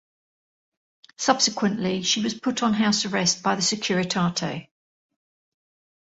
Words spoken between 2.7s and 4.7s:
house arrest by the Securitate.